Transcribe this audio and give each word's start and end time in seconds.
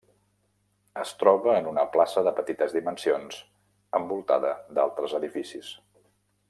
Es 1.01 1.11
troba 1.23 1.53
en 1.57 1.67
una 1.73 1.83
plaça 1.97 2.23
de 2.29 2.33
petites 2.39 2.75
dimensions, 2.79 3.39
envoltada 4.01 4.55
d'altres 4.79 5.19
edificis. 5.23 5.75